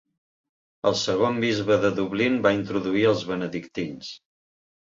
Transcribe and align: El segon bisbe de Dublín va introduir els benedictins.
El 0.91 0.97
segon 1.01 1.37
bisbe 1.43 1.77
de 1.85 1.93
Dublín 1.99 2.39
va 2.47 2.55
introduir 2.63 3.07
els 3.13 3.23
benedictins. 3.35 4.11